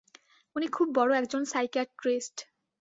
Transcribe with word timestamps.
উনি 0.55 0.67
খুব 0.67 0.87
বড় 0.95 1.11
একজন 1.15 1.41
সাইকিয়াট্রিস্ট। 1.45 2.35